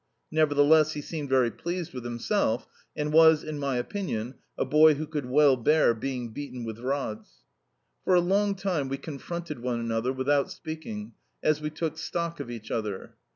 Nevertheless 0.31 0.93
he 0.93 1.01
seemed 1.03 1.29
very 1.29 1.51
pleased 1.51 1.93
with 1.93 2.03
himself, 2.05 2.65
and 2.95 3.13
was, 3.13 3.43
in 3.43 3.59
my 3.59 3.75
opinion, 3.77 4.33
a 4.57 4.65
boy 4.65 4.95
who 4.95 5.05
could 5.05 5.27
well 5.27 5.55
bear 5.55 5.93
being 5.93 6.29
beaten 6.29 6.63
with 6.63 6.79
rods. 6.79 7.43
For 8.03 8.15
a 8.15 8.19
long 8.19 8.55
time 8.55 8.89
we 8.89 8.97
confronted 8.97 9.59
one 9.59 9.79
another 9.79 10.11
without 10.11 10.49
speaking 10.49 11.13
as 11.43 11.61
we 11.61 11.69
took 11.69 11.99
stock 11.99 12.39
of 12.39 12.49
each 12.49 12.71
other. 12.71 13.13